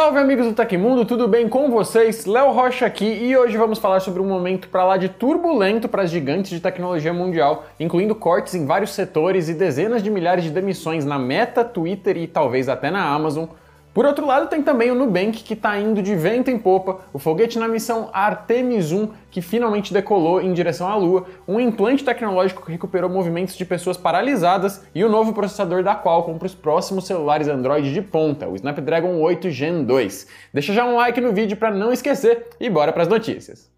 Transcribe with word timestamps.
Salve 0.00 0.18
amigos 0.18 0.46
do 0.46 0.54
Tecmundo, 0.54 1.04
tudo 1.04 1.28
bem 1.28 1.46
com 1.46 1.70
vocês? 1.70 2.24
Léo 2.24 2.52
Rocha 2.52 2.86
aqui 2.86 3.04
e 3.04 3.36
hoje 3.36 3.58
vamos 3.58 3.78
falar 3.78 4.00
sobre 4.00 4.22
um 4.22 4.24
momento 4.24 4.66
para 4.70 4.82
lá 4.82 4.96
de 4.96 5.10
turbulento 5.10 5.90
para 5.90 6.04
as 6.04 6.10
gigantes 6.10 6.52
de 6.52 6.58
tecnologia 6.58 7.12
mundial, 7.12 7.66
incluindo 7.78 8.14
cortes 8.14 8.54
em 8.54 8.64
vários 8.64 8.92
setores 8.92 9.50
e 9.50 9.54
dezenas 9.54 10.02
de 10.02 10.08
milhares 10.08 10.42
de 10.42 10.50
demissões 10.50 11.04
na 11.04 11.18
Meta, 11.18 11.62
Twitter 11.62 12.16
e 12.16 12.26
talvez 12.26 12.66
até 12.66 12.90
na 12.90 13.04
Amazon, 13.04 13.44
por 13.92 14.06
outro 14.06 14.24
lado, 14.24 14.48
tem 14.48 14.62
também 14.62 14.90
o 14.90 14.94
Nubank, 14.94 15.42
que 15.42 15.54
está 15.54 15.78
indo 15.78 16.00
de 16.00 16.14
vento 16.14 16.48
em 16.48 16.58
popa, 16.58 17.00
o 17.12 17.18
foguete 17.18 17.58
na 17.58 17.66
missão 17.66 18.08
Artemis 18.12 18.92
1, 18.92 19.08
que 19.30 19.42
finalmente 19.42 19.92
decolou 19.92 20.40
em 20.40 20.52
direção 20.52 20.88
à 20.88 20.94
Lua, 20.94 21.26
um 21.46 21.58
implante 21.58 22.04
tecnológico 22.04 22.64
que 22.64 22.70
recuperou 22.70 23.10
movimentos 23.10 23.56
de 23.56 23.64
pessoas 23.64 23.96
paralisadas 23.96 24.84
e 24.94 25.02
o 25.02 25.08
novo 25.08 25.32
processador 25.32 25.82
da 25.82 25.96
Qualcomm 25.96 26.38
para 26.38 26.46
os 26.46 26.54
próximos 26.54 27.06
celulares 27.06 27.48
Android 27.48 27.92
de 27.92 28.00
ponta, 28.00 28.48
o 28.48 28.54
Snapdragon 28.54 29.20
8 29.20 29.50
Gen 29.50 29.84
2. 29.84 30.26
Deixa 30.54 30.72
já 30.72 30.84
um 30.84 30.96
like 30.96 31.20
no 31.20 31.32
vídeo 31.32 31.56
para 31.56 31.70
não 31.70 31.92
esquecer 31.92 32.46
e 32.60 32.70
bora 32.70 32.92
para 32.92 33.02
as 33.02 33.08
notícias. 33.08 33.70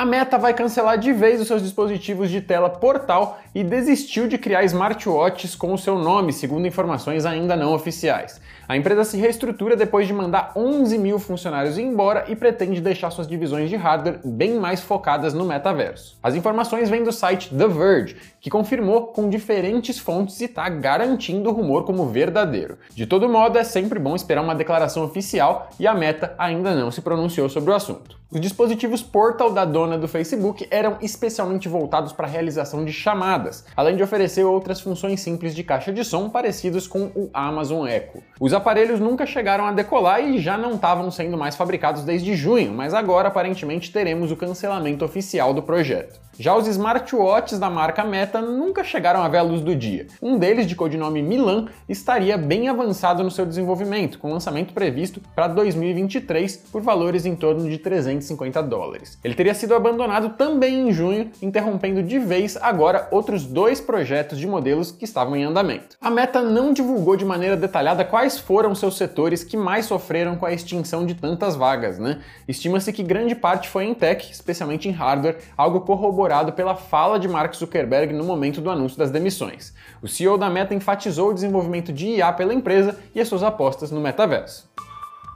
A 0.00 0.04
Meta 0.06 0.38
vai 0.38 0.54
cancelar 0.54 0.96
de 0.96 1.12
vez 1.12 1.42
os 1.42 1.46
seus 1.46 1.62
dispositivos 1.62 2.30
de 2.30 2.40
tela 2.40 2.70
portal 2.70 3.38
e 3.54 3.62
desistiu 3.62 4.26
de 4.26 4.38
criar 4.38 4.64
smartwatches 4.64 5.54
com 5.54 5.74
o 5.74 5.78
seu 5.78 5.98
nome, 5.98 6.32
segundo 6.32 6.66
informações 6.66 7.26
ainda 7.26 7.54
não 7.54 7.74
oficiais. 7.74 8.40
A 8.66 8.74
empresa 8.78 9.04
se 9.04 9.18
reestrutura 9.18 9.76
depois 9.76 10.06
de 10.06 10.14
mandar 10.14 10.52
11 10.56 10.96
mil 10.96 11.18
funcionários 11.18 11.76
embora 11.76 12.24
e 12.28 12.36
pretende 12.36 12.80
deixar 12.80 13.10
suas 13.10 13.28
divisões 13.28 13.68
de 13.68 13.76
hardware 13.76 14.20
bem 14.24 14.54
mais 14.54 14.80
focadas 14.80 15.34
no 15.34 15.44
metaverso. 15.44 16.16
As 16.22 16.34
informações 16.34 16.88
vêm 16.88 17.04
do 17.04 17.12
site 17.12 17.54
The 17.54 17.68
Verge, 17.68 18.16
que 18.40 18.48
confirmou 18.48 19.08
com 19.08 19.28
diferentes 19.28 19.98
fontes 19.98 20.40
e 20.40 20.46
está 20.46 20.66
garantindo 20.70 21.50
o 21.50 21.52
rumor 21.52 21.84
como 21.84 22.06
verdadeiro. 22.06 22.78
De 22.94 23.04
todo 23.04 23.28
modo, 23.28 23.58
é 23.58 23.64
sempre 23.64 23.98
bom 23.98 24.16
esperar 24.16 24.40
uma 24.40 24.54
declaração 24.54 25.04
oficial 25.04 25.68
e 25.78 25.86
a 25.86 25.92
Meta 25.92 26.34
ainda 26.38 26.74
não 26.74 26.90
se 26.90 27.02
pronunciou 27.02 27.50
sobre 27.50 27.70
o 27.70 27.74
assunto. 27.74 28.18
Os 28.30 28.40
dispositivos 28.40 29.02
Portal 29.02 29.50
da 29.50 29.64
dona 29.64 29.89
do 29.98 30.08
Facebook 30.08 30.66
eram 30.70 30.96
especialmente 31.00 31.68
voltados 31.68 32.12
para 32.12 32.26
a 32.26 32.30
realização 32.30 32.84
de 32.84 32.92
chamadas, 32.92 33.64
além 33.76 33.96
de 33.96 34.02
oferecer 34.02 34.44
outras 34.44 34.80
funções 34.80 35.20
simples 35.20 35.54
de 35.54 35.64
caixa 35.64 35.92
de 35.92 36.04
som 36.04 36.28
parecidos 36.28 36.86
com 36.86 37.10
o 37.14 37.30
Amazon 37.32 37.86
Echo. 37.86 38.22
Os 38.40 38.52
aparelhos 38.52 39.00
nunca 39.00 39.26
chegaram 39.26 39.66
a 39.66 39.72
decolar 39.72 40.22
e 40.22 40.38
já 40.38 40.56
não 40.56 40.74
estavam 40.74 41.10
sendo 41.10 41.36
mais 41.36 41.56
fabricados 41.56 42.02
desde 42.02 42.34
junho, 42.34 42.72
mas 42.72 42.94
agora 42.94 43.28
aparentemente 43.28 43.92
teremos 43.92 44.30
o 44.30 44.36
cancelamento 44.36 45.04
oficial 45.04 45.54
do 45.54 45.62
projeto. 45.62 46.20
Já 46.40 46.56
os 46.56 46.66
smartwatches 46.66 47.58
da 47.58 47.68
marca 47.68 48.02
Meta 48.02 48.40
nunca 48.40 48.82
chegaram 48.82 49.22
a 49.22 49.28
ver 49.28 49.36
a 49.36 49.42
luz 49.42 49.60
do 49.60 49.76
dia. 49.76 50.06
Um 50.22 50.38
deles, 50.38 50.66
de 50.66 50.74
codinome 50.74 51.20
Milan, 51.20 51.66
estaria 51.86 52.38
bem 52.38 52.66
avançado 52.66 53.22
no 53.22 53.30
seu 53.30 53.44
desenvolvimento, 53.44 54.18
com 54.18 54.32
lançamento 54.32 54.72
previsto 54.72 55.20
para 55.34 55.48
2023 55.48 56.56
por 56.72 56.80
valores 56.80 57.26
em 57.26 57.36
torno 57.36 57.68
de 57.68 57.76
350 57.76 58.62
dólares. 58.62 59.18
Ele 59.22 59.34
teria 59.34 59.52
sido 59.52 59.74
abandonado 59.74 60.30
também 60.30 60.88
em 60.88 60.92
junho, 60.94 61.30
interrompendo 61.42 62.02
de 62.02 62.18
vez 62.18 62.56
agora 62.56 63.06
outros 63.10 63.44
dois 63.44 63.78
projetos 63.78 64.38
de 64.38 64.46
modelos 64.46 64.90
que 64.90 65.04
estavam 65.04 65.36
em 65.36 65.44
andamento. 65.44 65.98
A 66.00 66.10
Meta 66.10 66.40
não 66.40 66.72
divulgou 66.72 67.16
de 67.16 67.24
maneira 67.26 67.54
detalhada 67.54 68.02
quais 68.02 68.38
foram 68.38 68.74
seus 68.74 68.96
setores 68.96 69.44
que 69.44 69.58
mais 69.58 69.84
sofreram 69.84 70.36
com 70.36 70.46
a 70.46 70.54
extinção 70.54 71.04
de 71.04 71.14
tantas 71.14 71.54
vagas, 71.54 71.98
né? 71.98 72.22
Estima-se 72.48 72.94
que 72.94 73.02
grande 73.02 73.34
parte 73.34 73.68
foi 73.68 73.84
em 73.84 73.92
tech, 73.92 74.32
especialmente 74.32 74.88
em 74.88 74.92
hardware, 74.92 75.36
algo 75.54 75.82
corroborado 75.82 76.29
corroborado 76.30 76.52
pela 76.52 76.76
fala 76.76 77.18
de 77.18 77.26
Mark 77.26 77.52
Zuckerberg 77.54 78.12
no 78.12 78.22
momento 78.22 78.60
do 78.60 78.70
anúncio 78.70 78.96
das 78.96 79.10
demissões. 79.10 79.74
O 80.00 80.06
CEO 80.06 80.38
da 80.38 80.48
Meta 80.48 80.72
enfatizou 80.72 81.30
o 81.30 81.34
desenvolvimento 81.34 81.92
de 81.92 82.06
IA 82.06 82.32
pela 82.32 82.54
empresa 82.54 82.96
e 83.12 83.20
as 83.20 83.26
suas 83.26 83.42
apostas 83.42 83.90
no 83.90 84.00
metaverso. 84.00 84.70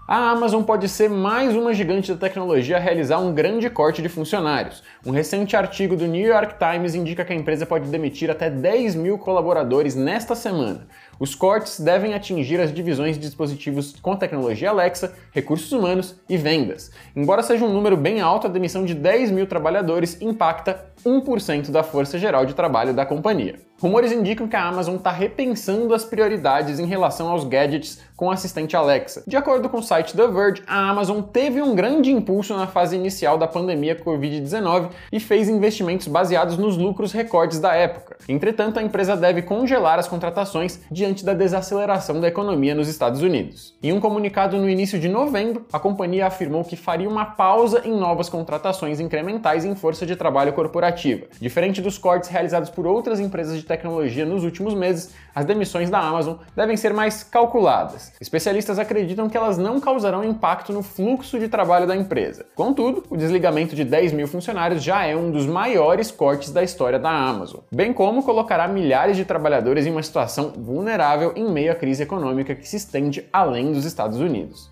A 0.06 0.30
Amazon 0.30 0.62
pode 0.62 0.88
ser 0.88 1.10
mais 1.10 1.56
uma 1.56 1.74
gigante 1.74 2.12
da 2.12 2.18
tecnologia 2.18 2.76
a 2.76 2.80
realizar 2.80 3.18
um 3.18 3.34
grande 3.34 3.68
corte 3.68 4.02
de 4.02 4.08
funcionários. 4.08 4.84
Um 5.04 5.10
recente 5.10 5.56
artigo 5.56 5.96
do 5.96 6.06
New 6.06 6.26
York 6.26 6.56
Times 6.58 6.94
indica 6.94 7.24
que 7.24 7.32
a 7.32 7.36
empresa 7.36 7.66
pode 7.66 7.90
demitir 7.90 8.30
até 8.30 8.48
10 8.48 8.94
mil 8.94 9.18
colaboradores 9.18 9.96
nesta 9.96 10.34
semana. 10.34 10.86
Os 11.18 11.34
cortes 11.34 11.80
devem 11.80 12.14
atingir 12.14 12.60
as 12.60 12.72
divisões 12.72 13.16
de 13.16 13.22
dispositivos 13.22 13.94
com 14.00 14.16
tecnologia 14.16 14.70
Alexa, 14.70 15.14
recursos 15.32 15.70
humanos 15.72 16.16
e 16.28 16.36
vendas. 16.36 16.90
Embora 17.14 17.42
seja 17.42 17.64
um 17.64 17.72
número 17.72 17.96
bem 17.96 18.20
alto, 18.20 18.46
a 18.46 18.50
demissão 18.50 18.84
de 18.84 18.94
10 18.94 19.30
mil 19.30 19.46
trabalhadores 19.46 20.20
impacta 20.20 20.86
1% 21.04 21.70
da 21.70 21.82
força 21.82 22.18
geral 22.18 22.46
de 22.46 22.54
trabalho 22.54 22.94
da 22.94 23.06
companhia. 23.06 23.60
Rumores 23.80 24.12
indicam 24.12 24.48
que 24.48 24.56
a 24.56 24.64
Amazon 24.64 24.96
está 24.96 25.10
repensando 25.10 25.92
as 25.94 26.04
prioridades 26.04 26.78
em 26.78 26.86
relação 26.86 27.28
aos 27.28 27.44
gadgets 27.44 28.00
com 28.16 28.26
o 28.26 28.30
assistente 28.30 28.76
Alexa. 28.76 29.22
De 29.26 29.36
acordo 29.36 29.68
com 29.68 29.78
o 29.78 29.82
site 29.82 30.16
The 30.16 30.28
Verge, 30.28 30.62
a 30.66 30.88
Amazon 30.90 31.20
teve 31.20 31.60
um 31.60 31.74
grande 31.74 32.10
impulso 32.10 32.56
na 32.56 32.66
fase 32.66 32.96
inicial 32.96 33.36
da 33.36 33.46
pandemia 33.46 33.96
Covid-19 33.96 34.90
e 35.10 35.18
fez 35.18 35.48
investimentos 35.48 36.06
baseados 36.06 36.56
nos 36.56 36.76
lucros 36.76 37.12
recordes 37.12 37.58
da 37.58 37.74
época. 37.74 38.16
Entretanto, 38.28 38.78
a 38.78 38.82
empresa 38.82 39.16
deve 39.16 39.42
congelar 39.42 39.98
as 39.98 40.08
contratações 40.08 40.80
diante 40.90 41.24
da 41.24 41.34
desaceleração 41.34 42.20
da 42.20 42.28
economia 42.28 42.74
nos 42.74 42.88
Estados 42.88 43.22
Unidos. 43.22 43.74
Em 43.82 43.92
um 43.92 44.00
comunicado 44.00 44.56
no 44.56 44.68
início 44.68 44.98
de 44.98 45.08
novembro, 45.08 45.66
a 45.72 45.78
companhia 45.78 46.26
afirmou 46.26 46.64
que 46.64 46.76
faria 46.76 47.08
uma 47.08 47.24
pausa 47.24 47.82
em 47.84 47.96
novas 47.96 48.28
contratações 48.28 49.00
incrementais 49.00 49.64
em 49.64 49.74
força 49.74 50.06
de 50.06 50.16
trabalho 50.16 50.52
corporativa. 50.52 51.26
Diferente 51.40 51.82
dos 51.82 51.98
cortes 51.98 52.28
realizados 52.28 52.70
por 52.70 52.86
outras 52.86 53.18
empresas 53.20 53.56
de 53.56 53.64
tecnologia 53.64 54.24
nos 54.24 54.44
últimos 54.44 54.74
meses, 54.74 55.14
as 55.34 55.44
demissões 55.44 55.90
da 55.90 55.98
Amazon 55.98 56.36
devem 56.54 56.76
ser 56.76 56.92
mais 56.92 57.22
calculadas. 57.22 58.03
Especialistas 58.20 58.78
acreditam 58.78 59.28
que 59.28 59.36
elas 59.36 59.58
não 59.58 59.80
causarão 59.80 60.24
impacto 60.24 60.72
no 60.72 60.82
fluxo 60.82 61.38
de 61.38 61.48
trabalho 61.48 61.86
da 61.86 61.96
empresa. 61.96 62.46
Contudo, 62.54 63.04
o 63.08 63.16
desligamento 63.16 63.74
de 63.74 63.84
10 63.84 64.12
mil 64.12 64.28
funcionários 64.28 64.82
já 64.82 65.04
é 65.04 65.16
um 65.16 65.30
dos 65.30 65.46
maiores 65.46 66.10
cortes 66.10 66.50
da 66.50 66.62
história 66.62 66.98
da 66.98 67.10
Amazon, 67.10 67.60
bem 67.72 67.92
como 67.92 68.22
colocará 68.22 68.68
milhares 68.68 69.16
de 69.16 69.24
trabalhadores 69.24 69.86
em 69.86 69.90
uma 69.90 70.02
situação 70.02 70.52
vulnerável 70.56 71.32
em 71.36 71.50
meio 71.50 71.72
à 71.72 71.74
crise 71.74 72.02
econômica 72.02 72.54
que 72.54 72.68
se 72.68 72.76
estende 72.76 73.28
além 73.32 73.72
dos 73.72 73.84
Estados 73.84 74.18
Unidos. 74.18 74.70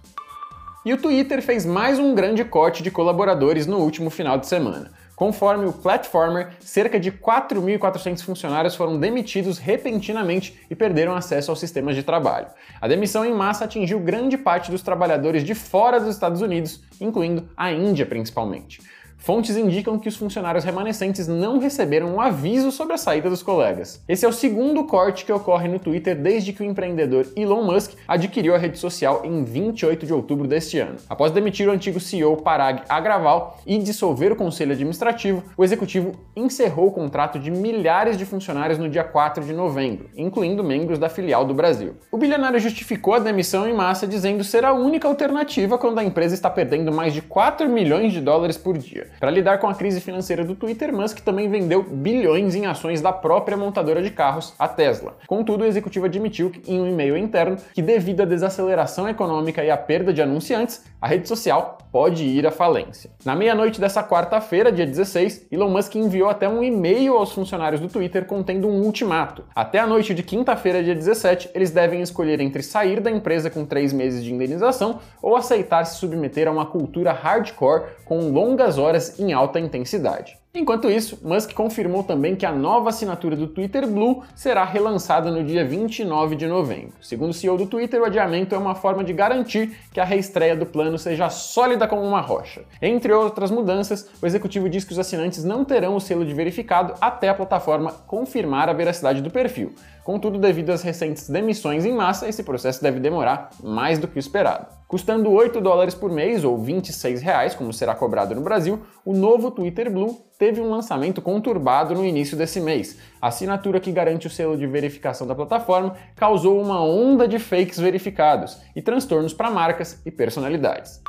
E 0.85 0.93
o 0.93 0.97
Twitter 0.97 1.41
fez 1.41 1.65
mais 1.65 2.01
um 2.01 2.13
grande 2.13 2.45
corte 2.45 2.83
de 2.83 2.91
colaboradores 2.91 3.69
no 3.69 3.79
último 3.79 4.11
final 4.11 4.37
de 4.37 4.49
semana. 4.49 4.91
Conforme 5.15 5.67
o 5.67 5.73
Platformer, 5.73 6.49
cerca 6.59 6.99
de 6.99 7.13
4.400 7.13 8.23
funcionários 8.23 8.75
foram 8.75 8.99
demitidos 8.99 9.59
repentinamente 9.59 10.59
e 10.71 10.75
perderam 10.75 11.15
acesso 11.15 11.51
aos 11.51 11.61
sistemas 11.61 11.95
de 11.95 12.03
trabalho. 12.03 12.49
A 12.81 12.89
demissão 12.89 13.25
em 13.25 13.33
massa 13.33 13.65
atingiu 13.65 14.01
grande 14.01 14.39
parte 14.39 14.71
dos 14.71 14.83
trabalhadores 14.83 15.45
de 15.45 15.55
fora 15.55 16.01
dos 16.01 16.09
Estados 16.09 16.41
Unidos, 16.41 16.83
incluindo 17.01 17.49
a 17.57 17.71
Índia 17.71 18.07
principalmente. 18.07 18.81
Fontes 19.23 19.57
indicam 19.57 20.01
que 20.01 20.09
os 20.09 20.17
funcionários 20.17 20.65
remanescentes 20.65 21.29
não 21.29 21.61
receberam 21.61 22.13
um 22.13 22.21
aviso 22.21 22.73
sobre 22.73 22.95
a 22.95 22.99
saída 22.99 23.31
dos 23.31 23.41
colegas. 23.41 24.03
Esse 24.09 24.25
é 24.25 24.29
o 24.29 24.33
segundo 24.33 24.83
corte 24.83 25.25
que 25.25 25.31
ocorre 25.31 25.69
no 25.69 25.79
Twitter 25.79 26.21
desde 26.21 26.53
que 26.53 26.61
o 26.61 26.67
empreendedor 26.67 27.29
Elon 27.37 27.63
Musk 27.63 27.93
adquiriu 28.09 28.53
a 28.53 28.59
rede 28.59 28.81
social 28.81 29.23
em 29.25 29.45
28 29.45 30.07
de 30.07 30.13
outubro 30.13 30.49
deste 30.49 30.81
ano. 30.81 30.97
Após 31.09 31.31
demitir 31.31 31.69
o 31.69 31.71
antigo 31.71 32.01
CEO 32.01 32.37
Parag 32.39 32.83
Agrawal 32.89 33.61
e 33.65 33.79
dissolver 33.79 34.33
o 34.33 34.37
conselho 34.37 34.73
administrativo, 34.73 35.45
o 35.57 35.63
executivo 35.63 36.17
encerrou 36.35 36.89
o 36.89 36.93
contrato 36.93 37.39
de 37.39 37.49
milhares 37.49 38.19
de 38.19 38.25
funcionários 38.27 38.77
no 38.77 38.89
dia 38.89 39.05
4 39.05 39.45
de 39.45 39.53
novembro, 39.53 40.11
incluindo 40.17 40.65
membros 40.65 40.99
da 40.99 41.09
filial 41.09 41.45
do 41.45 41.55
Brasil. 41.55 41.95
O 42.11 42.19
bilionário 42.19 42.59
justificou 42.59 43.15
a 43.15 43.21
demissão 43.21 43.69
em 43.69 43.73
massa 43.73 44.05
dizendo 44.05 44.43
ser 44.43 44.65
a 44.65 44.73
única 44.73 45.07
alternativa 45.07 45.79
quando 45.79 46.01
a 46.01 46.05
empresa 46.05 46.35
está 46.35 46.51
perdendo 46.51 46.91
mais 46.91 47.15
de 47.15 47.23
4 47.23 47.69
milhões 47.69 48.13
de 48.13 48.21
dólares 48.21 48.57
por 48.57 48.77
dia. 48.77 49.12
Para 49.19 49.31
lidar 49.31 49.59
com 49.59 49.69
a 49.69 49.75
crise 49.75 50.01
financeira 50.01 50.45
do 50.45 50.55
Twitter, 50.55 50.93
Musk 50.93 51.21
também 51.21 51.49
vendeu 51.49 51.83
bilhões 51.83 52.55
em 52.55 52.67
ações 52.67 53.01
da 53.01 53.13
própria 53.13 53.57
montadora 53.57 54.03
de 54.03 54.11
carros, 54.11 54.55
a 54.59 54.69
Tesla. 54.69 55.17
Contudo, 55.27 55.63
o 55.63 55.67
executivo 55.67 56.07
admitiu 56.07 56.53
em 56.67 56.81
um 56.81 56.89
e-mail 56.89 57.17
interno 57.17 57.57
que, 57.73 57.83
devido 57.83 58.23
à 58.23 58.25
desaceleração 58.25 59.09
econômica 59.09 59.65
e 59.65 59.71
à 59.71 59.77
perda 59.77 60.13
de 60.13 60.23
anunciantes, 60.23 60.85
a 61.01 61.07
rede 61.07 61.29
social 61.29 61.79
pode 61.91 62.25
ir 62.25 62.47
à 62.47 62.51
falência. 62.51 63.11
Na 63.25 63.37
meia-noite 63.37 63.81
dessa 63.81 64.03
quarta-feira, 64.03 64.73
dia 64.73 64.87
16, 64.87 65.49
Elon 65.51 65.69
Musk 65.69 65.95
enviou 65.97 66.31
até 66.31 66.49
um 66.49 66.63
e-mail 66.63 67.17
aos 67.17 67.33
funcionários 67.33 67.81
do 67.81 67.89
Twitter 67.89 68.25
contendo 68.25 68.69
um 68.69 68.83
ultimato. 68.83 69.45
Até 69.55 69.79
a 69.79 69.87
noite 69.87 70.15
de 70.15 70.23
quinta-feira, 70.23 70.83
dia 70.83 70.95
17, 70.95 71.51
eles 71.55 71.71
devem 71.71 72.01
escolher 72.01 72.41
entre 72.41 72.63
sair 72.63 73.01
da 73.01 73.11
empresa 73.11 73.51
com 73.51 73.67
três 73.67 73.93
meses 73.93 74.25
de 74.25 74.33
indenização 74.33 75.01
ou 75.21 75.37
aceitar 75.37 75.85
se 75.85 75.99
submeter 75.99 76.49
a 76.49 76.51
uma 76.51 76.67
cultura 76.67 77.13
hardcore 77.13 77.85
com 78.05 78.31
longas 78.31 78.79
horas 78.79 79.02
em 79.19 79.33
alta 79.33 79.61
intensidade. 79.61 80.43
Enquanto 80.55 80.91
isso, 80.91 81.19
Musk 81.23 81.55
confirmou 81.55 82.03
também 82.03 82.37
que 82.37 82.45
a 82.45 82.53
nova 82.53 82.91
assinatura 82.91 83.35
do 83.35 83.47
Twitter 83.47 83.87
Blue 83.87 84.23
será 84.35 84.65
relançada 84.65 85.31
no 85.31 85.43
dia 85.43 85.65
29 85.65 86.37
de 86.37 86.47
novembro. 86.47 86.93
Segundo 87.01 87.31
o 87.31 87.33
CEO 87.33 87.57
do 87.57 87.65
Twitter, 87.65 88.03
o 88.03 88.05
adiamento 88.05 88.55
é 88.55 88.59
uma 88.59 88.75
forma 88.75 89.03
de 89.03 89.15
garantir 89.15 89.75
que 89.91 89.99
a 89.99 90.05
reestreia 90.05 90.55
do 90.55 90.67
plano 90.67 90.99
seja 90.99 91.31
sólida 91.31 91.89
como 91.89 92.03
uma 92.03 92.21
rocha. 92.21 92.65
Entre 92.83 93.11
outras 93.15 93.51
mudanças, 93.51 94.11
o 94.21 94.27
executivo 94.27 94.69
diz 94.69 94.85
que 94.85 94.93
os 94.93 94.99
assinantes 94.99 95.43
não 95.43 95.65
terão 95.65 95.97
o 95.97 96.01
selo 96.01 96.23
de 96.23 96.35
verificado 96.35 96.93
até 97.01 97.31
a 97.31 97.35
plataforma 97.35 97.91
confirmar 98.07 98.69
a 98.69 98.75
veracidade 98.75 99.23
do 99.23 99.31
perfil. 99.31 99.75
Contudo, 100.05 100.39
devido 100.39 100.69
às 100.69 100.83
recentes 100.83 101.31
demissões 101.31 101.87
em 101.87 101.95
massa, 101.95 102.29
esse 102.29 102.43
processo 102.43 102.83
deve 102.83 103.01
demorar 103.01 103.49
mais 103.63 103.99
do 103.99 104.07
que 104.07 104.19
o 104.19 104.21
esperado. 104.21 104.67
Custando 104.93 105.31
8 105.31 105.59
dólares 105.59 105.95
por 105.95 106.13
mês 106.13 106.45
ou 106.45 106.59
26 106.59 107.23
reais, 107.23 107.55
como 107.55 107.73
será 107.73 107.95
cobrado 107.95 108.35
no 108.35 108.43
Brasil, 108.43 108.83
o 109.07 109.15
novo 109.15 109.51
Twitter 109.51 109.91
Blue 109.91 110.21
teve 110.39 110.61
um 110.61 110.69
lançamento 110.69 111.23
conturbado 111.23 111.95
no 111.95 112.05
início 112.05 112.37
desse 112.37 112.61
mês. 112.61 112.99
A 113.19 113.29
assinatura 113.29 113.81
que 113.81 113.91
garante 113.91 114.27
o 114.27 114.31
selo 114.31 114.55
de 114.55 114.67
verificação 114.67 115.27
da 115.27 115.35
plataforma 115.35 115.97
causou 116.15 116.61
uma 116.61 116.85
onda 116.85 117.27
de 117.27 117.39
fakes 117.39 117.79
verificados 117.79 118.61
e 118.77 118.83
transtornos 118.83 119.33
para 119.33 119.51
marcas 119.51 119.99
e 120.05 120.11
personalidades. 120.11 121.01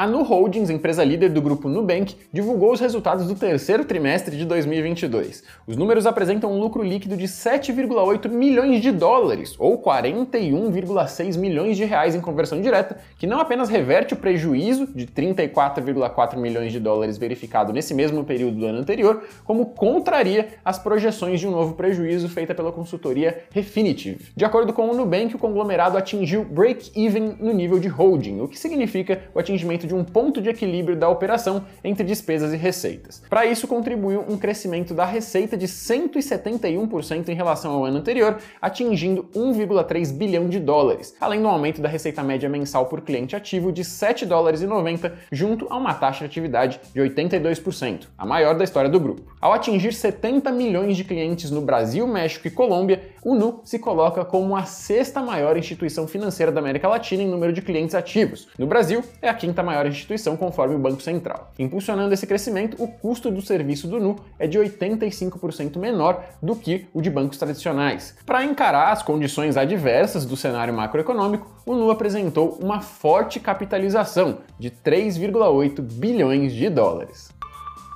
A 0.00 0.06
Nu 0.06 0.22
Holdings, 0.22 0.70
empresa 0.70 1.04
líder 1.04 1.28
do 1.28 1.42
grupo 1.42 1.68
Nubank, 1.68 2.16
divulgou 2.32 2.72
os 2.72 2.80
resultados 2.80 3.26
do 3.26 3.34
terceiro 3.34 3.84
trimestre 3.84 4.34
de 4.34 4.46
2022. 4.46 5.44
Os 5.66 5.76
números 5.76 6.06
apresentam 6.06 6.50
um 6.50 6.58
lucro 6.58 6.82
líquido 6.82 7.18
de 7.18 7.26
7,8 7.26 8.26
milhões 8.30 8.80
de 8.80 8.92
dólares, 8.92 9.54
ou 9.58 9.76
41,6 9.78 11.36
milhões 11.36 11.76
de 11.76 11.84
reais 11.84 12.14
em 12.14 12.20
conversão 12.22 12.62
direta, 12.62 12.98
que 13.18 13.26
não 13.26 13.40
apenas 13.40 13.68
reverte 13.68 14.14
o 14.14 14.16
prejuízo 14.16 14.86
de 14.86 15.06
34,4 15.06 16.38
milhões 16.38 16.72
de 16.72 16.80
dólares 16.80 17.18
verificado 17.18 17.70
nesse 17.70 17.92
mesmo 17.92 18.24
período 18.24 18.56
do 18.56 18.64
ano 18.64 18.78
anterior, 18.78 19.22
como 19.44 19.66
contraria 19.66 20.48
as 20.64 20.78
projeções 20.78 21.40
de 21.40 21.46
um 21.46 21.50
novo 21.50 21.74
prejuízo 21.74 22.26
feita 22.26 22.54
pela 22.54 22.72
consultoria 22.72 23.44
Refinitiv. 23.50 24.30
De 24.34 24.46
acordo 24.46 24.72
com 24.72 24.88
o 24.88 24.96
Nubank, 24.96 25.36
o 25.36 25.38
conglomerado 25.38 25.98
atingiu 25.98 26.42
break-even 26.42 27.36
no 27.38 27.52
nível 27.52 27.78
de 27.78 27.88
holding, 27.88 28.40
o 28.40 28.48
que 28.48 28.58
significa 28.58 29.24
o 29.34 29.38
atingimento 29.38 29.89
de 29.90 29.94
um 29.94 30.04
ponto 30.04 30.40
de 30.40 30.48
equilíbrio 30.48 30.96
da 30.96 31.08
operação 31.08 31.64
entre 31.82 32.04
despesas 32.04 32.52
e 32.52 32.56
receitas. 32.56 33.20
Para 33.28 33.44
isso, 33.44 33.66
contribuiu 33.66 34.24
um 34.28 34.38
crescimento 34.38 34.94
da 34.94 35.04
receita 35.04 35.56
de 35.56 35.66
171% 35.66 37.28
em 37.28 37.34
relação 37.34 37.72
ao 37.72 37.84
ano 37.84 37.98
anterior, 37.98 38.38
atingindo 38.62 39.28
1,3 39.34 40.12
bilhão 40.12 40.48
de 40.48 40.60
dólares, 40.60 41.16
além 41.20 41.42
do 41.42 41.48
aumento 41.48 41.82
da 41.82 41.88
receita 41.88 42.22
média 42.22 42.48
mensal 42.48 42.86
por 42.86 43.00
cliente 43.00 43.34
ativo 43.34 43.72
de 43.72 43.84
7 43.84 44.24
dólares 44.24 44.62
e 44.62 44.66
90, 44.66 45.12
junto 45.32 45.66
a 45.68 45.76
uma 45.76 45.92
taxa 45.92 46.20
de 46.20 46.26
atividade 46.26 46.80
de 46.94 47.00
82%, 47.00 48.06
a 48.16 48.24
maior 48.24 48.56
da 48.56 48.62
história 48.62 48.88
do 48.88 49.00
grupo. 49.00 49.22
Ao 49.40 49.52
atingir 49.52 49.92
70 49.92 50.52
milhões 50.52 50.96
de 50.96 51.02
clientes 51.02 51.50
no 51.50 51.62
Brasil, 51.62 52.06
México 52.06 52.46
e 52.46 52.50
Colômbia, 52.50 53.02
o 53.24 53.34
Nu 53.34 53.60
se 53.64 53.78
coloca 53.78 54.24
como 54.24 54.54
a 54.56 54.62
sexta 54.64 55.20
maior 55.20 55.56
instituição 55.56 56.06
financeira 56.06 56.52
da 56.52 56.60
América 56.60 56.88
Latina 56.88 57.24
em 57.24 57.28
número 57.28 57.52
de 57.52 57.60
clientes 57.60 57.94
ativos. 57.94 58.48
No 58.56 58.66
Brasil, 58.66 59.02
é 59.20 59.28
a 59.28 59.34
quinta 59.34 59.62
maior 59.70 59.86
instituição 59.86 60.36
conforme 60.36 60.74
o 60.74 60.78
Banco 60.78 61.00
Central. 61.00 61.52
Impulsionando 61.58 62.12
esse 62.12 62.26
crescimento, 62.26 62.82
o 62.82 62.88
custo 62.88 63.30
do 63.30 63.40
serviço 63.40 63.86
do 63.86 64.00
Nu 64.00 64.16
é 64.38 64.46
de 64.46 64.58
85% 64.58 65.78
menor 65.78 66.24
do 66.42 66.56
que 66.56 66.88
o 66.92 67.00
de 67.00 67.08
bancos 67.08 67.38
tradicionais. 67.38 68.16
Para 68.26 68.44
encarar 68.44 68.92
as 68.92 69.02
condições 69.02 69.56
adversas 69.56 70.24
do 70.24 70.36
cenário 70.36 70.74
macroeconômico, 70.74 71.48
o 71.64 71.74
Nu 71.74 71.90
apresentou 71.90 72.58
uma 72.60 72.80
forte 72.80 73.38
capitalização 73.38 74.38
de 74.58 74.70
3,8 74.70 75.80
bilhões 75.80 76.52
de 76.52 76.68
dólares. 76.68 77.39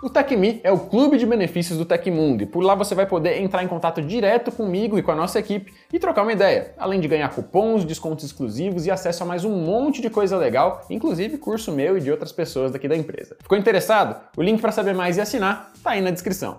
O 0.04 0.10
TecMe 0.10 0.60
é 0.62 0.70
o 0.70 0.80
clube 0.80 1.16
de 1.16 1.24
benefícios 1.24 1.78
do 1.78 1.86
Tecmundo 1.86 2.42
e 2.42 2.46
por 2.46 2.62
lá 2.62 2.74
você 2.74 2.94
vai 2.94 3.06
poder 3.06 3.40
entrar 3.40 3.64
em 3.64 3.66
contato 3.66 4.02
direto 4.02 4.52
comigo 4.52 4.98
e 4.98 5.02
com 5.02 5.10
a 5.10 5.14
nossa 5.14 5.38
equipe 5.38 5.72
e 5.90 5.98
trocar 5.98 6.24
uma 6.24 6.32
ideia, 6.34 6.74
além 6.76 7.00
de 7.00 7.08
ganhar 7.08 7.30
cupons, 7.30 7.86
descontos 7.86 8.22
exclusivos 8.22 8.84
e 8.84 8.90
acesso 8.90 9.22
a 9.22 9.26
mais 9.26 9.46
um 9.46 9.64
monte 9.64 10.02
de 10.02 10.10
coisa 10.10 10.36
legal, 10.36 10.84
inclusive 10.90 11.38
curso 11.38 11.72
meu 11.72 11.96
e 11.96 12.02
de 12.02 12.10
outras 12.10 12.32
pessoas 12.32 12.70
daqui 12.70 12.86
da 12.86 12.94
empresa. 12.94 13.34
Ficou 13.40 13.56
interessado? 13.56 14.20
O 14.36 14.42
link 14.42 14.60
para 14.60 14.72
saber 14.72 14.92
mais 14.92 15.16
e 15.16 15.22
assinar 15.22 15.70
está 15.74 15.92
aí 15.92 16.02
na 16.02 16.10
descrição. 16.10 16.58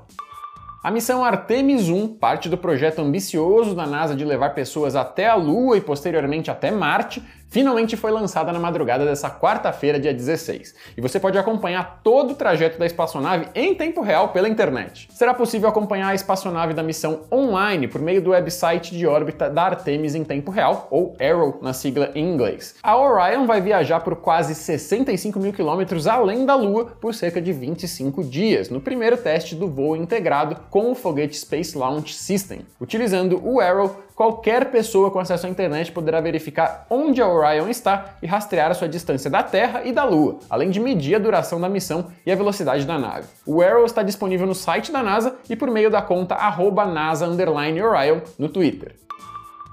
A 0.86 0.92
missão 0.92 1.26
Artemis 1.26 1.90
1, 1.90 2.10
parte 2.18 2.48
do 2.48 2.60
projeto 2.60 3.00
ambicioso 3.00 3.74
da 3.74 3.88
NASA 3.88 4.16
de 4.16 4.24
levar 4.24 4.56
pessoas 4.56 4.96
até 4.96 5.28
a 5.28 5.34
Lua 5.34 5.78
e 5.78 5.82
posteriormente 5.82 6.52
até 6.52 6.70
Marte, 6.70 7.24
finalmente 7.50 7.96
foi 7.96 8.12
lançada 8.12 8.52
na 8.52 8.60
madrugada 8.60 9.06
dessa 9.06 9.30
quarta-feira, 9.30 10.00
dia 10.00 10.14
16. 10.14 10.76
E 10.98 11.02
você 11.02 11.20
pode 11.20 11.38
acompanhar 11.38 12.02
todo 12.04 12.32
o 12.32 12.36
trajeto 12.36 12.78
da 12.78 12.86
espaçonave 12.86 13.48
em 13.56 13.74
tempo 13.76 14.02
real 14.02 14.30
pela 14.30 14.50
internet. 14.50 15.08
Será 15.12 15.34
possível 15.34 15.70
acompanhar 15.70 16.10
a 16.10 16.16
espaçonave 16.16 16.74
da 16.74 16.84
missão 16.84 17.22
online 17.32 17.88
por 17.88 18.02
meio 18.02 18.22
do 18.22 18.32
website 18.32 18.96
de 18.96 19.08
órbita 19.08 19.50
da 19.50 19.64
Artemis 19.64 20.16
em 20.16 20.24
tempo 20.24 20.52
real, 20.52 20.88
ou 20.92 21.16
Arrow 21.20 21.60
na 21.62 21.74
sigla 21.74 22.12
em 22.16 22.26
inglês. 22.26 22.76
A 22.82 22.98
Orion 22.98 23.46
vai 23.46 23.62
viajar 23.62 24.00
por 24.02 24.16
quase 24.18 24.56
65 24.56 25.40
mil 25.40 25.54
quilômetros 25.54 26.08
além 26.08 26.46
da 26.46 26.56
Lua 26.56 26.86
por 27.00 27.14
cerca 27.14 27.42
de 27.42 27.52
25 27.52 28.24
dias, 28.24 28.70
no 28.70 28.82
primeiro 28.82 29.18
teste 29.18 29.56
do 29.56 29.68
voo 29.68 29.96
integrado 29.96 30.58
com 30.70 30.92
o 30.92 30.96
foguete 30.96 31.38
Space 31.38 31.78
Launch 31.78 32.14
System. 32.14 32.66
Utilizando 32.80 33.42
o 33.44 33.60
Arrow, 33.60 34.04
qualquer 34.16 34.72
pessoa 34.72 35.12
com 35.12 35.20
acesso 35.20 35.46
à 35.46 35.50
internet 35.50 35.92
poderá 35.92 36.22
verificar 36.22 36.88
onde 36.90 37.22
a 37.22 37.28
Orion 37.28 37.68
está 37.68 38.16
e 38.24 38.26
rastrear 38.26 38.72
a 38.72 38.74
sua 38.74 38.88
distância 38.88 39.30
da 39.30 39.44
Terra 39.44 39.84
e 39.84 39.92
da 39.92 40.06
Lua, 40.06 40.40
além 40.50 40.70
de 40.70 40.80
medir 40.80 41.16
a 41.16 41.20
duração 41.20 41.60
da 41.60 41.68
missão 41.68 42.08
e 42.26 42.32
a 42.32 42.36
velocidade 42.36 42.86
da 42.86 42.98
nave. 42.98 43.28
O 43.46 43.62
Arrow 43.62 43.86
está 43.86 44.02
disponível 44.02 44.48
no 44.48 44.56
site 44.56 44.92
da 44.92 45.04
NASA 45.04 45.36
e 45.50 45.56
por 45.56 45.70
meio 45.70 45.92
da 45.92 46.02
conta 46.02 46.36
NASA_Orion 46.36 48.22
no 48.40 48.48
Twitter. 48.48 48.96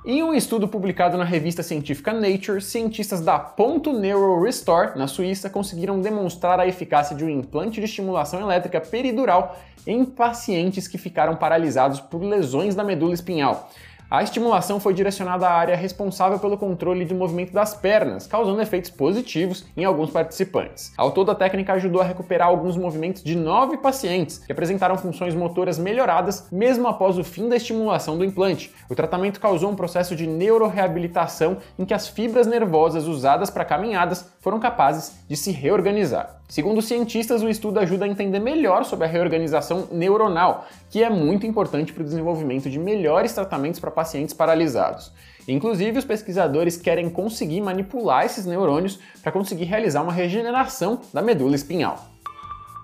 Em 0.04 0.20
um 0.20 0.34
estudo 0.34 0.66
publicado 0.66 1.16
na 1.16 1.22
revista 1.22 1.62
científica 1.62 2.12
Nature, 2.12 2.60
cientistas 2.60 3.20
da 3.20 3.38
Ponto 3.38 3.92
Neuro 3.92 4.42
Restore, 4.42 4.98
na 4.98 5.06
Suíça, 5.06 5.48
conseguiram 5.48 6.00
demonstrar 6.00 6.58
a 6.58 6.66
eficácia 6.66 7.14
de 7.14 7.24
um 7.24 7.28
implante 7.28 7.78
de 7.78 7.86
estimulação 7.86 8.40
elétrica 8.40 8.80
peridural 8.80 9.56
em 9.86 10.04
pacientes 10.04 10.88
que 10.88 10.98
ficaram 10.98 11.36
paralisados 11.36 12.00
por 12.00 12.20
lesões 12.20 12.74
da 12.74 12.82
medula 12.82 13.14
espinhal. 13.14 13.70
A 14.12 14.22
estimulação 14.22 14.78
foi 14.78 14.92
direcionada 14.92 15.48
à 15.48 15.54
área 15.54 15.74
responsável 15.74 16.38
pelo 16.38 16.58
controle 16.58 17.02
do 17.06 17.14
movimento 17.14 17.50
das 17.50 17.74
pernas, 17.74 18.26
causando 18.26 18.60
efeitos 18.60 18.90
positivos 18.90 19.64
em 19.74 19.86
alguns 19.86 20.10
participantes. 20.10 20.92
Ao 20.98 21.12
todo, 21.12 21.30
a 21.30 21.34
técnica 21.34 21.72
ajudou 21.72 22.02
a 22.02 22.04
recuperar 22.04 22.48
alguns 22.48 22.76
movimentos 22.76 23.24
de 23.24 23.34
nove 23.34 23.78
pacientes 23.78 24.36
que 24.36 24.52
apresentaram 24.52 24.98
funções 24.98 25.34
motoras 25.34 25.78
melhoradas 25.78 26.46
mesmo 26.52 26.88
após 26.88 27.16
o 27.16 27.24
fim 27.24 27.48
da 27.48 27.56
estimulação 27.56 28.18
do 28.18 28.24
implante. 28.26 28.70
O 28.90 28.94
tratamento 28.94 29.40
causou 29.40 29.70
um 29.70 29.76
processo 29.76 30.14
de 30.14 30.26
neuroreabilitação 30.26 31.56
em 31.78 31.86
que 31.86 31.94
as 31.94 32.06
fibras 32.06 32.46
nervosas 32.46 33.06
usadas 33.06 33.48
para 33.48 33.64
caminhadas 33.64 34.30
foram 34.40 34.60
capazes 34.60 35.24
de 35.26 35.38
se 35.38 35.52
reorganizar. 35.52 36.41
Segundo 36.52 36.82
cientistas, 36.82 37.42
o 37.42 37.48
estudo 37.48 37.80
ajuda 37.80 38.04
a 38.04 38.08
entender 38.08 38.38
melhor 38.38 38.84
sobre 38.84 39.06
a 39.06 39.08
reorganização 39.08 39.88
neuronal, 39.90 40.66
que 40.90 41.02
é 41.02 41.08
muito 41.08 41.46
importante 41.46 41.94
para 41.94 42.02
o 42.02 42.04
desenvolvimento 42.04 42.68
de 42.68 42.78
melhores 42.78 43.32
tratamentos 43.32 43.80
para 43.80 43.90
pacientes 43.90 44.34
paralisados. 44.34 45.10
Inclusive, 45.48 45.98
os 45.98 46.04
pesquisadores 46.04 46.76
querem 46.76 47.08
conseguir 47.08 47.62
manipular 47.62 48.26
esses 48.26 48.44
neurônios 48.44 49.00
para 49.22 49.32
conseguir 49.32 49.64
realizar 49.64 50.02
uma 50.02 50.12
regeneração 50.12 51.00
da 51.10 51.22
medula 51.22 51.56
espinhal. 51.56 51.98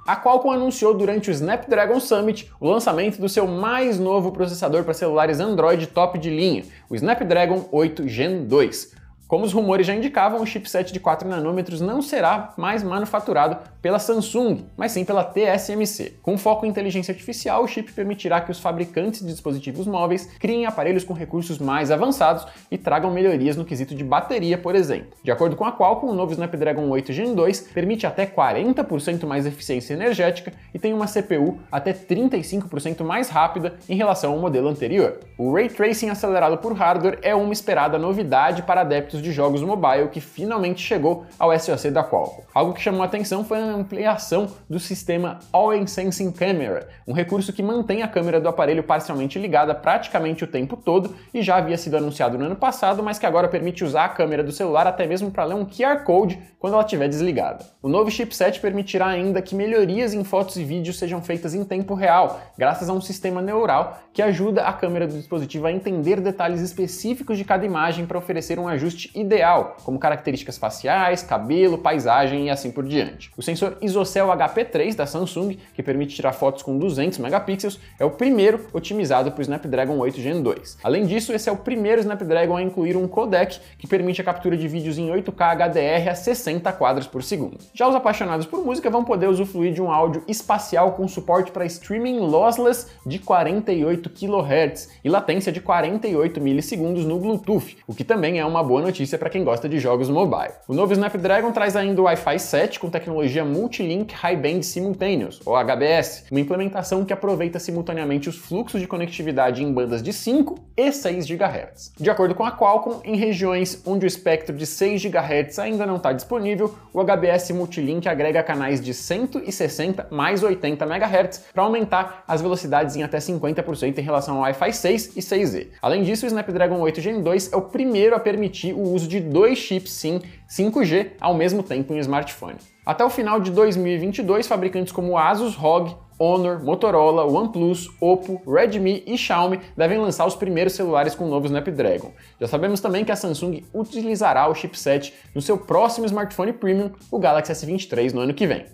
A 0.06 0.16
Qualcomm 0.16 0.54
anunciou 0.54 0.94
durante 0.94 1.28
o 1.28 1.32
Snapdragon 1.32 2.00
Summit 2.00 2.50
o 2.58 2.70
lançamento 2.70 3.20
do 3.20 3.28
seu 3.28 3.46
mais 3.46 3.98
novo 3.98 4.32
processador 4.32 4.82
para 4.82 4.94
celulares 4.94 5.40
Android 5.40 5.88
top 5.88 6.18
de 6.18 6.30
linha, 6.30 6.64
o 6.88 6.96
Snapdragon 6.96 7.68
8 7.70 8.08
Gen 8.08 8.46
2. 8.46 8.96
Como 9.28 9.44
os 9.44 9.52
rumores 9.52 9.86
já 9.86 9.94
indicavam, 9.94 10.40
o 10.40 10.46
chipset 10.46 10.90
de 10.90 10.98
4 10.98 11.28
nanômetros 11.28 11.82
não 11.82 12.00
será 12.00 12.54
mais 12.56 12.82
manufaturado 12.82 13.58
pela 13.82 13.98
Samsung, 13.98 14.64
mas 14.74 14.92
sim 14.92 15.04
pela 15.04 15.22
TSMC. 15.22 16.14
Com 16.22 16.38
foco 16.38 16.64
em 16.64 16.70
inteligência 16.70 17.12
artificial, 17.12 17.62
o 17.62 17.68
chip 17.68 17.92
permitirá 17.92 18.40
que 18.40 18.50
os 18.50 18.58
fabricantes 18.58 19.20
de 19.20 19.26
dispositivos 19.26 19.86
móveis 19.86 20.30
criem 20.40 20.64
aparelhos 20.64 21.04
com 21.04 21.12
recursos 21.12 21.58
mais 21.58 21.90
avançados 21.90 22.46
e 22.70 22.78
tragam 22.78 23.12
melhorias 23.12 23.54
no 23.54 23.66
quesito 23.66 23.94
de 23.94 24.02
bateria, 24.02 24.56
por 24.56 24.74
exemplo. 24.74 25.12
De 25.22 25.30
acordo 25.30 25.56
com 25.56 25.66
a 25.66 25.72
Qualcomm, 25.72 26.10
o 26.10 26.14
novo 26.14 26.32
Snapdragon 26.32 26.88
8 26.88 27.12
Gen 27.12 27.34
2 27.34 27.60
permite 27.74 28.06
até 28.06 28.24
40% 28.24 29.26
mais 29.26 29.44
eficiência 29.44 29.92
energética 29.92 30.54
e 30.72 30.78
tem 30.78 30.94
uma 30.94 31.06
CPU 31.06 31.58
até 31.70 31.92
35% 31.92 33.04
mais 33.04 33.28
rápida 33.28 33.74
em 33.90 33.94
relação 33.94 34.32
ao 34.32 34.38
modelo 34.38 34.68
anterior. 34.68 35.20
O 35.36 35.52
Ray 35.52 35.68
Tracing 35.68 36.08
acelerado 36.08 36.56
por 36.56 36.72
hardware 36.72 37.18
é 37.20 37.34
uma 37.34 37.52
esperada 37.52 37.98
novidade 37.98 38.62
para 38.62 38.80
adeptos 38.80 39.17
de 39.20 39.32
jogos 39.32 39.62
mobile 39.62 40.08
que 40.08 40.20
finalmente 40.20 40.80
chegou 40.80 41.26
ao 41.38 41.56
SoC 41.58 41.90
da 41.90 42.02
Qualcomm. 42.02 42.44
Algo 42.54 42.72
que 42.72 42.80
chamou 42.80 43.02
atenção 43.02 43.44
foi 43.44 43.58
a 43.58 43.64
ampliação 43.64 44.48
do 44.68 44.78
sistema 44.80 45.38
All 45.52 45.68
Sensing 45.86 46.32
Camera, 46.32 46.88
um 47.06 47.12
recurso 47.12 47.52
que 47.52 47.62
mantém 47.62 48.02
a 48.02 48.08
câmera 48.08 48.40
do 48.40 48.48
aparelho 48.48 48.82
parcialmente 48.82 49.38
ligada 49.38 49.74
praticamente 49.74 50.44
o 50.44 50.46
tempo 50.46 50.76
todo 50.76 51.14
e 51.32 51.42
já 51.42 51.56
havia 51.56 51.76
sido 51.76 51.96
anunciado 51.96 52.38
no 52.38 52.44
ano 52.44 52.56
passado, 52.56 53.02
mas 53.02 53.18
que 53.18 53.26
agora 53.26 53.48
permite 53.48 53.84
usar 53.84 54.04
a 54.04 54.08
câmera 54.08 54.42
do 54.42 54.52
celular 54.52 54.86
até 54.86 55.06
mesmo 55.06 55.30
para 55.30 55.44
ler 55.44 55.54
um 55.54 55.64
QR 55.64 56.04
Code 56.04 56.38
quando 56.58 56.74
ela 56.74 56.82
estiver 56.82 57.08
desligada. 57.08 57.64
O 57.82 57.88
novo 57.88 58.10
chipset 58.10 58.60
permitirá 58.60 59.06
ainda 59.06 59.40
que 59.40 59.54
melhorias 59.54 60.12
em 60.12 60.24
fotos 60.24 60.56
e 60.56 60.64
vídeos 60.64 60.98
sejam 60.98 61.22
feitas 61.22 61.54
em 61.54 61.64
tempo 61.64 61.94
real, 61.94 62.40
graças 62.56 62.88
a 62.88 62.92
um 62.92 63.00
sistema 63.00 63.40
neural 63.40 63.98
que 64.12 64.22
ajuda 64.22 64.62
a 64.62 64.72
câmera 64.72 65.06
do 65.06 65.14
dispositivo 65.14 65.66
a 65.66 65.72
entender 65.72 66.20
detalhes 66.20 66.60
específicos 66.60 67.38
de 67.38 67.44
cada 67.44 67.64
imagem 67.64 68.06
para 68.06 68.18
oferecer 68.18 68.58
um 68.58 68.66
ajuste 68.66 69.07
ideal, 69.14 69.76
como 69.84 69.98
características 69.98 70.58
faciais, 70.58 71.22
cabelo, 71.22 71.78
paisagem 71.78 72.46
e 72.46 72.50
assim 72.50 72.70
por 72.70 72.84
diante. 72.84 73.30
O 73.36 73.42
sensor 73.42 73.76
ISOCELL 73.80 74.28
HP3 74.28 74.94
da 74.94 75.06
Samsung, 75.06 75.56
que 75.74 75.82
permite 75.82 76.14
tirar 76.14 76.32
fotos 76.32 76.62
com 76.62 76.78
200 76.78 77.18
megapixels, 77.18 77.78
é 77.98 78.04
o 78.04 78.10
primeiro 78.10 78.66
otimizado 78.72 79.30
para 79.32 79.40
o 79.40 79.42
Snapdragon 79.42 79.98
8 79.98 80.20
Gen 80.20 80.42
2. 80.42 80.78
Além 80.82 81.06
disso, 81.06 81.32
esse 81.32 81.48
é 81.48 81.52
o 81.52 81.56
primeiro 81.56 82.00
Snapdragon 82.00 82.56
a 82.56 82.62
incluir 82.62 82.96
um 82.96 83.08
codec 83.08 83.60
que 83.78 83.86
permite 83.86 84.20
a 84.20 84.24
captura 84.24 84.56
de 84.56 84.68
vídeos 84.68 84.98
em 84.98 85.08
8K 85.08 85.56
HDR 85.56 86.10
a 86.10 86.14
60 86.14 86.72
quadros 86.72 87.06
por 87.06 87.22
segundo. 87.22 87.58
Já 87.72 87.88
os 87.88 87.94
apaixonados 87.94 88.46
por 88.46 88.64
música 88.64 88.90
vão 88.90 89.04
poder 89.04 89.28
usufruir 89.28 89.72
de 89.72 89.82
um 89.82 89.90
áudio 89.90 90.22
espacial 90.28 90.92
com 90.92 91.06
suporte 91.08 91.50
para 91.50 91.64
streaming 91.64 92.18
lossless 92.18 92.86
de 93.06 93.18
48 93.18 94.10
kHz 94.10 94.90
e 95.04 95.08
latência 95.08 95.52
de 95.52 95.60
48 95.60 96.40
milissegundos 96.40 97.04
no 97.04 97.18
Bluetooth, 97.18 97.78
o 97.86 97.94
que 97.94 98.04
também 98.04 98.38
é 98.38 98.44
uma 98.44 98.62
boa 98.62 98.82
notícia 98.82 98.97
para 99.18 99.30
quem 99.30 99.44
gosta 99.44 99.68
de 99.68 99.78
jogos 99.78 100.08
mobile. 100.08 100.54
O 100.66 100.74
novo 100.74 100.92
Snapdragon 100.92 101.52
traz 101.52 101.76
ainda 101.76 102.00
o 102.00 102.04
Wi-Fi 102.04 102.38
7 102.38 102.80
com 102.80 102.90
tecnologia 102.90 103.44
Multilink 103.44 104.12
High 104.14 104.36
Band 104.36 104.62
Simultaneous, 104.62 105.40
ou 105.44 105.56
HBS, 105.56 106.24
uma 106.30 106.40
implementação 106.40 107.04
que 107.04 107.12
aproveita 107.12 107.58
simultaneamente 107.58 108.28
os 108.28 108.36
fluxos 108.36 108.80
de 108.80 108.86
conectividade 108.86 109.62
em 109.62 109.72
bandas 109.72 110.02
de 110.02 110.12
5 110.12 110.58
e 110.76 110.90
6 110.90 111.26
GHz. 111.26 111.92
De 111.98 112.10
acordo 112.10 112.34
com 112.34 112.44
a 112.44 112.50
Qualcomm, 112.50 113.00
em 113.04 113.16
regiões 113.16 113.80
onde 113.86 114.04
o 114.04 114.08
espectro 114.08 114.56
de 114.56 114.66
6 114.66 115.04
GHz 115.04 115.58
ainda 115.58 115.86
não 115.86 115.96
está 115.96 116.12
disponível, 116.12 116.74
o 116.92 117.00
HBS 117.00 117.50
Multilink 117.52 118.08
agrega 118.08 118.42
canais 118.42 118.80
de 118.80 118.92
160 118.92 120.08
mais 120.10 120.42
80 120.42 120.84
MHz 120.84 121.44
para 121.52 121.62
aumentar 121.62 122.24
as 122.26 122.40
velocidades 122.40 122.96
em 122.96 123.02
até 123.02 123.18
50% 123.18 123.98
em 123.98 124.02
relação 124.02 124.36
ao 124.36 124.42
Wi-Fi 124.42 124.72
6 124.72 125.16
e 125.16 125.20
6E. 125.20 125.68
Além 125.80 126.02
disso, 126.02 126.24
o 126.24 126.28
Snapdragon 126.28 126.80
8 126.80 127.00
Gen 127.00 127.22
2 127.22 127.52
é 127.52 127.56
o 127.56 127.62
primeiro 127.62 128.14
a 128.14 128.20
permitir 128.20 128.72
o 128.72 128.87
uso 128.92 129.08
de 129.08 129.20
dois 129.20 129.58
chips 129.58 129.92
SIM 129.92 130.20
5G 130.48 131.12
ao 131.20 131.34
mesmo 131.34 131.62
tempo 131.62 131.92
em 131.92 131.98
smartphone. 131.98 132.56
Até 132.84 133.04
o 133.04 133.10
final 133.10 133.40
de 133.40 133.50
2022, 133.50 134.46
fabricantes 134.46 134.92
como 134.92 135.18
Asus, 135.18 135.54
ROG, 135.54 135.94
Honor, 136.18 136.62
Motorola, 136.64 137.24
OnePlus, 137.24 137.88
Oppo, 138.00 138.42
Redmi 138.50 139.04
e 139.06 139.16
Xiaomi 139.16 139.60
devem 139.76 139.98
lançar 139.98 140.26
os 140.26 140.34
primeiros 140.34 140.72
celulares 140.72 141.14
com 141.14 141.24
o 141.24 141.28
novo 141.28 141.46
Snapdragon. 141.46 142.12
Já 142.40 142.48
sabemos 142.48 142.80
também 142.80 143.04
que 143.04 143.12
a 143.12 143.16
Samsung 143.16 143.62
utilizará 143.72 144.48
o 144.48 144.54
chipset 144.54 145.14
no 145.34 145.40
seu 145.40 145.56
próximo 145.56 146.06
smartphone 146.06 146.52
premium, 146.52 146.90
o 147.10 147.18
Galaxy 147.18 147.52
S23, 147.52 148.12
no 148.12 148.20
ano 148.20 148.34
que 148.34 148.46
vem. 148.46 148.66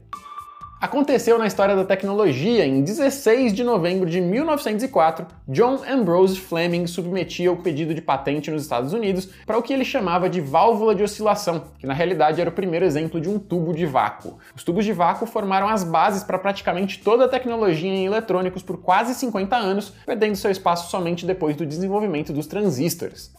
Aconteceu 0.81 1.39
na 1.39 1.47
história 1.47 1.75
da 1.75 1.85
tecnologia 1.85 2.67
em 2.67 2.83
16 2.83 3.55
de 3.55 3.65
novembro 3.65 4.09
de 4.09 4.21
1904, 4.21 5.27
John 5.49 5.81
Ambrose 5.89 6.39
Fleming 6.39 6.87
submetia 6.87 7.51
o 7.51 7.57
pedido 7.57 7.95
de 7.95 8.03
patente 8.03 8.51
nos 8.51 8.63
Estados 8.63 8.93
Unidos 8.93 9.29
para 9.47 9.57
o 9.57 9.63
que 9.63 9.73
ele 9.73 9.85
chamava 9.85 10.29
de 10.29 10.43
válvula 10.43 10.95
de 10.95 11.03
oscilação, 11.03 11.65
que 11.79 11.87
na 11.87 11.95
realidade 11.95 12.41
era 12.41 12.51
o 12.51 12.53
primeiro 12.53 12.85
exemplo 12.85 13.19
de 13.19 13.31
um 13.31 13.39
tubo 13.39 13.73
de 13.73 13.87
vácuo. 13.87 14.39
Os 14.55 14.63
tubos 14.63 14.85
de 14.85 14.93
vácuo 14.93 15.27
formaram 15.27 15.69
as 15.69 15.85
bases 15.85 16.23
para 16.23 16.39
praticamente 16.39 17.03
toda 17.03 17.25
a 17.25 17.29
tecnologia 17.29 17.91
em 17.91 18.05
eletrônicos 18.05 18.63
por 18.63 18.77
quase 18.77 19.15
50 19.15 19.57
anos, 19.57 19.93
perdendo 20.05 20.37
seu 20.37 20.51
espaço 20.51 20.91
somente 20.91 21.25
depois 21.25 21.57
do 21.57 21.65
desenvolvimento 21.65 22.33
dos 22.33 22.47
transistores. 22.47 23.33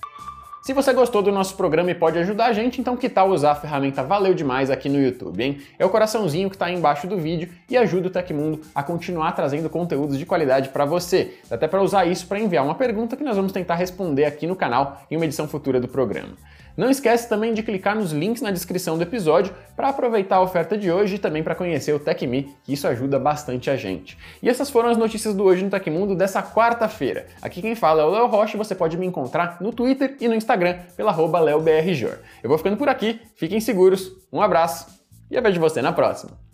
Se 0.65 0.73
você 0.73 0.91
gostou 0.93 1.21
do 1.21 1.31
nosso 1.31 1.55
programa 1.55 1.91
e 1.91 1.93
pode 1.93 2.17
ajudar 2.17 2.47
a 2.47 2.51
gente, 2.51 2.81
então 2.81 2.97
que 2.97 3.07
tal 3.07 3.29
usar 3.29 3.51
a 3.51 3.55
ferramenta 3.55 4.01
Valeu 4.01 4.33
Demais 4.33 4.71
aqui 4.71 4.89
no 4.89 4.99
YouTube, 4.99 5.39
hein? 5.39 5.61
É 5.77 5.85
o 5.85 5.91
coraçãozinho 5.91 6.49
que 6.49 6.55
está 6.55 6.65
aí 6.65 6.73
embaixo 6.73 7.05
do 7.05 7.19
vídeo 7.19 7.49
e 7.69 7.77
ajuda 7.77 8.07
o 8.07 8.09
Tecmundo 8.09 8.59
a 8.73 8.81
continuar 8.81 9.33
trazendo 9.33 9.69
conteúdos 9.69 10.17
de 10.17 10.25
qualidade 10.25 10.69
para 10.69 10.83
você. 10.83 11.35
Dá 11.47 11.55
até 11.55 11.67
para 11.67 11.83
usar 11.83 12.05
isso 12.05 12.25
para 12.25 12.39
enviar 12.39 12.65
uma 12.65 12.73
pergunta 12.73 13.15
que 13.15 13.23
nós 13.23 13.35
vamos 13.35 13.51
tentar 13.51 13.75
responder 13.75 14.25
aqui 14.25 14.47
no 14.47 14.55
canal 14.55 15.03
em 15.11 15.15
uma 15.15 15.25
edição 15.25 15.47
futura 15.47 15.79
do 15.79 15.87
programa. 15.87 16.33
Não 16.77 16.89
esquece 16.89 17.29
também 17.29 17.53
de 17.53 17.63
clicar 17.63 17.95
nos 17.95 18.11
links 18.11 18.41
na 18.41 18.51
descrição 18.51 18.97
do 18.97 19.03
episódio 19.03 19.53
para 19.75 19.89
aproveitar 19.89 20.37
a 20.37 20.41
oferta 20.41 20.77
de 20.77 20.91
hoje 20.91 21.15
e 21.15 21.19
também 21.19 21.43
para 21.43 21.55
conhecer 21.55 21.93
o 21.93 21.99
TecMe, 21.99 22.55
que 22.63 22.73
isso 22.73 22.87
ajuda 22.87 23.17
bastante 23.17 23.69
a 23.69 23.75
gente. 23.75 24.17
E 24.41 24.49
essas 24.49 24.69
foram 24.69 24.89
as 24.89 24.97
notícias 24.97 25.33
do 25.33 25.43
Hoje 25.43 25.63
no 25.63 25.69
Tecmundo 25.69 26.15
dessa 26.15 26.43
quarta-feira. 26.43 27.27
Aqui 27.41 27.61
quem 27.61 27.75
fala 27.75 28.01
é 28.01 28.05
o 28.05 28.09
Léo 28.09 28.27
Rocha 28.27 28.55
e 28.55 28.57
você 28.57 28.75
pode 28.75 28.97
me 28.97 29.05
encontrar 29.05 29.57
no 29.61 29.71
Twitter 29.71 30.17
e 30.19 30.27
no 30.27 30.35
Instagram 30.35 30.79
pela 30.97 31.15
LeoBRJor. 31.15 32.17
Eu 32.43 32.49
vou 32.49 32.57
ficando 32.57 32.77
por 32.77 32.89
aqui, 32.89 33.21
fiquem 33.35 33.59
seguros, 33.59 34.11
um 34.31 34.41
abraço 34.41 34.87
e 35.31 35.35
eu 35.35 35.41
vejo 35.41 35.59
você 35.59 35.81
na 35.81 35.93
próxima. 35.93 36.44